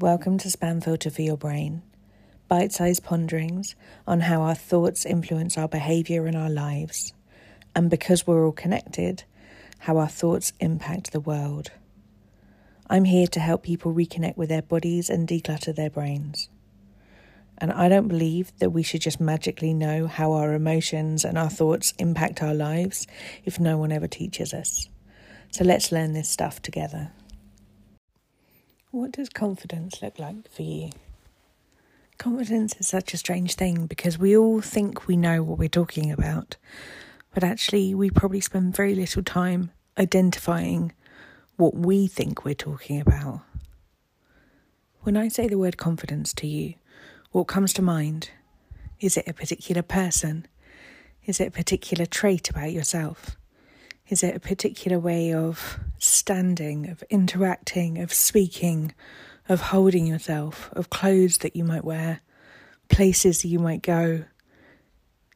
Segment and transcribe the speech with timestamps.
[0.00, 1.82] Welcome to Spam Filter for Your Brain.
[2.48, 3.74] Bite sized ponderings
[4.06, 7.12] on how our thoughts influence our behaviour and our lives.
[7.76, 9.24] And because we're all connected,
[9.80, 11.70] how our thoughts impact the world.
[12.88, 16.48] I'm here to help people reconnect with their bodies and declutter their brains.
[17.58, 21.50] And I don't believe that we should just magically know how our emotions and our
[21.50, 23.06] thoughts impact our lives
[23.44, 24.88] if no one ever teaches us.
[25.50, 27.10] So let's learn this stuff together.
[28.92, 30.90] What does confidence look like for you?
[32.18, 36.10] Confidence is such a strange thing because we all think we know what we're talking
[36.10, 36.56] about,
[37.32, 40.92] but actually, we probably spend very little time identifying
[41.54, 43.42] what we think we're talking about.
[45.02, 46.74] When I say the word confidence to you,
[47.30, 48.30] what comes to mind?
[48.98, 50.48] Is it a particular person?
[51.26, 53.36] Is it a particular trait about yourself?
[54.10, 58.92] Is it a particular way of standing, of interacting, of speaking,
[59.48, 62.20] of holding yourself, of clothes that you might wear,
[62.88, 64.24] places you might go,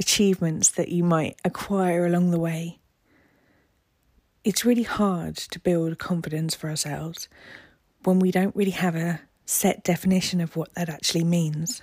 [0.00, 2.80] achievements that you might acquire along the way?
[4.42, 7.28] It's really hard to build confidence for ourselves
[8.02, 11.82] when we don't really have a set definition of what that actually means.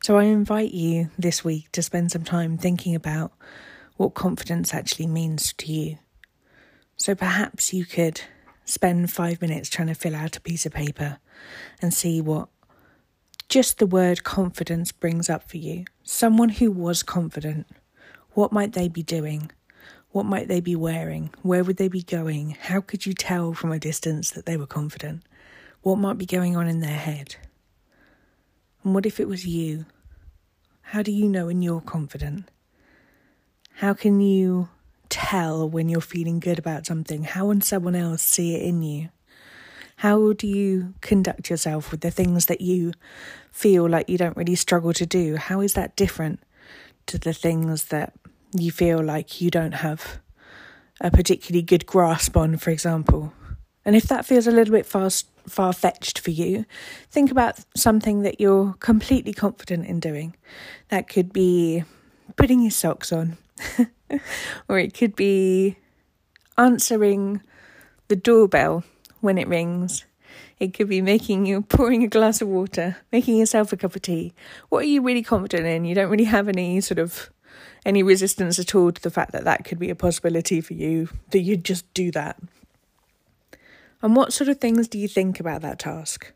[0.00, 3.32] So I invite you this week to spend some time thinking about
[3.96, 5.98] what confidence actually means to you.
[6.96, 8.20] So perhaps you could
[8.64, 11.18] spend five minutes trying to fill out a piece of paper
[11.80, 12.48] and see what
[13.48, 15.84] just the word confidence brings up for you.
[16.04, 17.66] Someone who was confident,
[18.30, 19.50] what might they be doing?
[20.10, 21.30] What might they be wearing?
[21.42, 22.56] Where would they be going?
[22.60, 25.22] How could you tell from a distance that they were confident?
[25.82, 27.36] What might be going on in their head?
[28.84, 29.86] And what if it was you?
[30.82, 32.48] How do you know when you're confident?
[33.74, 34.68] How can you
[35.08, 37.24] tell when you're feeling good about something?
[37.24, 39.08] How can someone else see it in you?
[39.96, 42.92] How do you conduct yourself with the things that you
[43.50, 45.36] feel like you don't really struggle to do?
[45.36, 46.40] How is that different
[47.06, 48.12] to the things that
[48.52, 50.18] you feel like you don't have
[51.00, 53.32] a particularly good grasp on, for example?
[53.84, 55.10] And if that feels a little bit far
[55.46, 56.64] far fetched for you,
[57.10, 60.36] think about something that you're completely confident in doing.
[60.88, 61.84] That could be
[62.36, 63.36] putting your socks on,
[64.68, 65.76] or it could be
[66.58, 67.42] answering
[68.08, 68.84] the doorbell
[69.20, 70.04] when it rings.
[70.58, 74.02] It could be making you pouring a glass of water, making yourself a cup of
[74.02, 74.32] tea.
[74.68, 75.84] What are you really confident in?
[75.84, 77.30] You don't really have any sort of
[77.84, 81.08] any resistance at all to the fact that that could be a possibility for you,
[81.30, 82.38] that you'd just do that.
[84.02, 86.32] And what sort of things do you think about that task?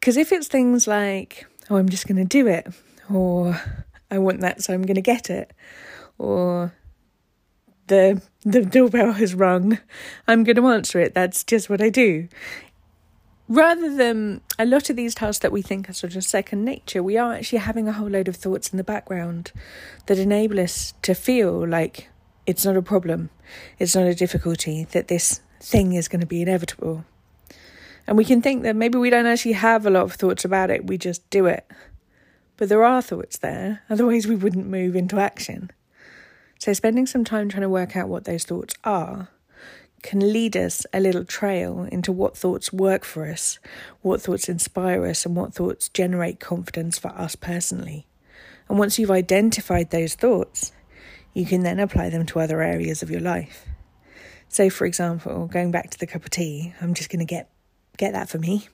[0.00, 2.66] Because if it's things like, oh, I'm just going to do it,
[3.12, 3.60] or
[4.10, 5.52] I want that, so I'm going to get it,
[6.18, 6.72] or
[7.86, 9.78] the the doorbell has rung,
[10.28, 11.14] I'm going to answer it.
[11.14, 12.28] That's just what I do.
[13.46, 17.02] Rather than a lot of these tasks that we think are sort of second nature,
[17.02, 19.52] we are actually having a whole load of thoughts in the background
[20.06, 22.08] that enable us to feel like
[22.46, 23.28] it's not a problem,
[23.78, 27.04] it's not a difficulty, that this thing is going to be inevitable.
[28.06, 30.70] And we can think that maybe we don't actually have a lot of thoughts about
[30.70, 31.70] it, we just do it.
[32.56, 35.70] But there are thoughts there, otherwise, we wouldn't move into action.
[36.58, 39.28] So, spending some time trying to work out what those thoughts are
[40.02, 43.58] can lead us a little trail into what thoughts work for us,
[44.02, 48.06] what thoughts inspire us, and what thoughts generate confidence for us personally.
[48.68, 50.72] And once you've identified those thoughts,
[51.32, 53.66] you can then apply them to other areas of your life.
[54.48, 57.50] So, for example, going back to the cup of tea, I'm just going to get
[57.96, 58.68] get that for me.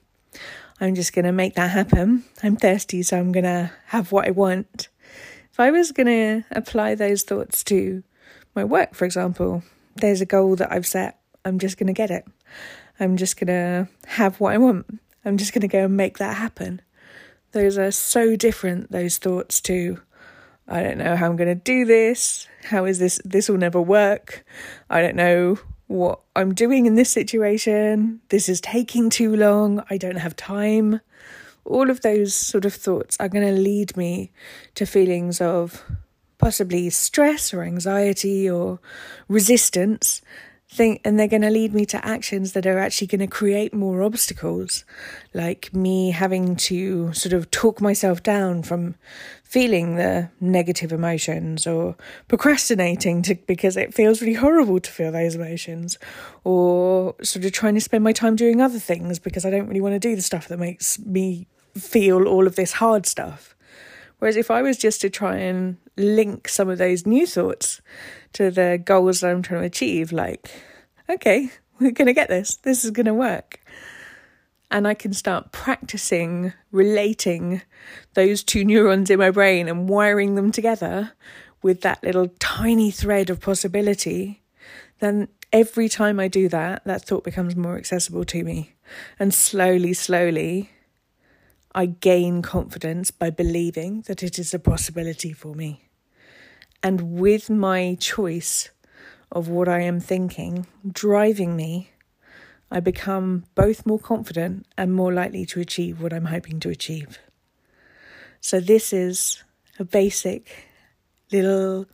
[0.81, 2.23] I'm just going to make that happen.
[2.41, 4.89] I'm thirsty, so I'm going to have what I want.
[5.51, 8.01] If I was going to apply those thoughts to
[8.55, 9.61] my work, for example,
[9.95, 11.19] there's a goal that I've set.
[11.45, 12.25] I'm just going to get it.
[12.99, 14.99] I'm just going to have what I want.
[15.23, 16.81] I'm just going to go and make that happen.
[17.51, 20.01] Those are so different, those thoughts, to
[20.67, 22.47] I don't know how I'm going to do this.
[22.63, 23.21] How is this?
[23.23, 24.45] This will never work.
[24.89, 25.59] I don't know
[25.91, 28.21] what I'm doing in this situation.
[28.29, 29.83] This is taking too long.
[29.89, 31.01] I don't have time.
[31.65, 34.31] All of those sort of thoughts are going to lead me
[34.75, 35.83] to feelings of
[36.37, 38.79] possibly stress or anxiety or
[39.27, 40.21] resistance
[40.71, 43.73] think and they're going to lead me to actions that are actually going to create
[43.73, 44.85] more obstacles
[45.33, 48.95] like me having to sort of talk myself down from
[49.43, 51.93] feeling the negative emotions or
[52.29, 55.97] procrastinating to because it feels really horrible to feel those emotions
[56.45, 59.81] or sort of trying to spend my time doing other things because I don't really
[59.81, 63.55] want to do the stuff that makes me feel all of this hard stuff
[64.21, 67.81] whereas if I was just to try and link some of those new thoughts
[68.33, 70.11] to the goals that I'm trying to achieve.
[70.11, 70.51] Like,
[71.09, 72.57] okay, we're going to get this.
[72.57, 73.59] This is going to work.
[74.69, 77.61] and I can start practicing relating
[78.13, 81.13] those two neurons in my brain and wiring them together
[81.61, 84.41] with that little tiny thread of possibility,
[84.99, 88.75] then every time I do that, that thought becomes more accessible to me.
[89.19, 90.71] And slowly, slowly,
[91.73, 95.89] I gain confidence by believing that it is a possibility for me.
[96.83, 98.69] And with my choice
[99.31, 101.91] of what I am thinking driving me,
[102.69, 107.19] I become both more confident and more likely to achieve what I'm hoping to achieve.
[108.39, 109.43] So, this is
[109.77, 110.49] a basic
[111.31, 111.85] little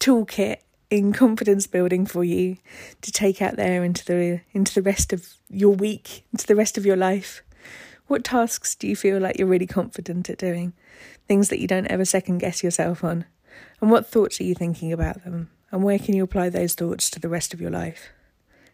[0.00, 0.58] toolkit
[0.90, 2.56] in confidence building for you
[3.02, 6.78] to take out there into the into the rest of your week, into the rest
[6.78, 7.42] of your life.
[8.06, 10.74] What tasks do you feel like you're really confident at doing?
[11.26, 13.24] Things that you don't ever second guess yourself on.
[13.80, 15.50] And what thoughts are you thinking about them?
[15.70, 18.10] And where can you apply those thoughts to the rest of your life?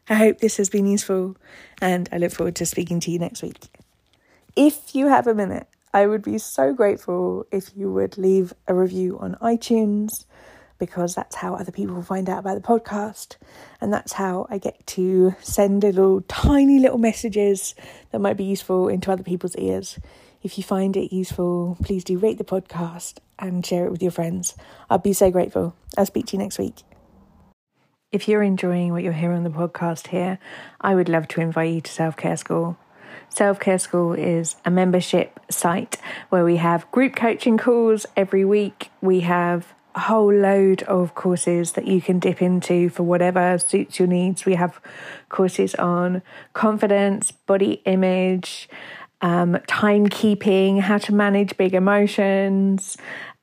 [0.08, 1.36] I hope this has been useful
[1.80, 3.68] and I look forward to speaking to you next week.
[4.56, 8.74] If you have a minute, I would be so grateful if you would leave a
[8.74, 10.24] review on iTunes
[10.80, 13.36] because that's how other people find out about the podcast.
[13.80, 17.76] And that's how I get to send little tiny little messages
[18.10, 20.00] that might be useful into other people's ears.
[20.42, 24.10] If you find it useful, please do rate the podcast and share it with your
[24.10, 24.56] friends.
[24.88, 25.76] I'll be so grateful.
[25.96, 26.82] I'll speak to you next week.
[28.10, 30.40] If you're enjoying what you're hearing on the podcast here,
[30.80, 32.76] I would love to invite you to Self Care School.
[33.28, 35.98] Self Care School is a membership site
[36.30, 38.90] where we have group coaching calls every week.
[39.00, 44.08] We have whole load of courses that you can dip into for whatever suits your
[44.08, 44.46] needs.
[44.46, 44.80] We have
[45.28, 46.22] courses on
[46.52, 48.68] confidence, body image,
[49.20, 52.96] um, timekeeping, how to manage big emotions,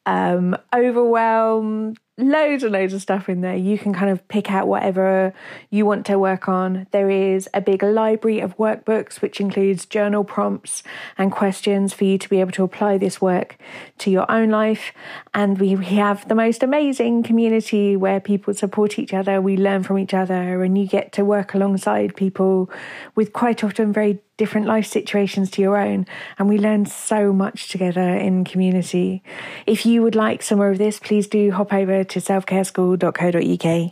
[0.05, 3.55] um, overwhelm, loads and loads of stuff in there.
[3.55, 5.33] You can kind of pick out whatever
[5.69, 6.87] you want to work on.
[6.91, 10.81] There is a big library of workbooks, which includes journal prompts
[11.17, 13.57] and questions for you to be able to apply this work
[13.99, 14.93] to your own life.
[15.33, 19.83] And we, we have the most amazing community where people support each other, we learn
[19.83, 22.71] from each other, and you get to work alongside people
[23.13, 26.05] with quite often very different life situations to your own.
[26.37, 29.23] And we learn so much together in community.
[29.65, 33.91] If you would like some more of this, please do hop over to selfcareschool.co.uk.